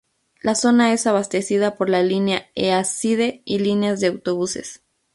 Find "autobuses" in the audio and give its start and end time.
4.07-4.81